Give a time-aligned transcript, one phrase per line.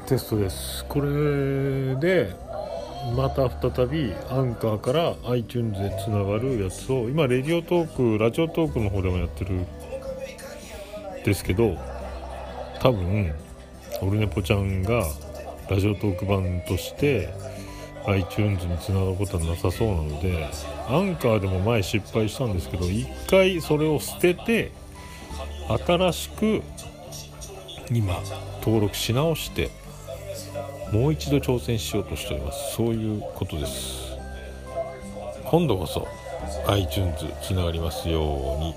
[0.00, 0.84] テストです。
[0.86, 2.34] これで
[3.16, 9.66] また再びアンカーから iTunes でつながるやつを今レディオトークラジオトークの方でもやってる
[11.24, 11.76] ですけど
[12.80, 13.32] 多分
[14.02, 15.04] オルネポちゃんが
[15.68, 17.28] ラジオトーク版として
[18.06, 20.48] iTunes につながることはなさそうなので
[20.88, 24.72] アンカーでも前失敗したんですけど一回それを捨てて
[25.86, 26.62] 新しく
[27.90, 28.20] 今
[28.60, 29.70] 登録し直して
[30.94, 32.76] もう一度挑戦しようとしております。
[32.76, 34.16] そういうことです。
[35.44, 36.06] 今度こそ
[36.68, 38.24] iTunes つながりますよう
[38.60, 38.74] に。